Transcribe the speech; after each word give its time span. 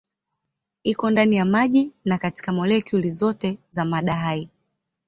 Iko 0.83 1.09
ndani 1.11 1.35
ya 1.35 1.45
maji 1.45 1.91
na 2.05 2.17
katika 2.17 2.53
molekuli 2.53 3.09
zote 3.09 3.57
za 3.69 3.85
mada 3.85 4.13
hai. 4.15 4.49